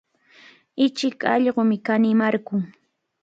Ichik 0.85 1.17
allqumi 1.33 1.77
kanimarqun. 1.87 2.61